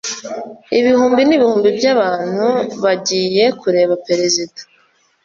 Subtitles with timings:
[0.79, 2.45] Ibihumbi n'ibihumbi by'abantu
[2.83, 4.59] bagiye kureba Perezida.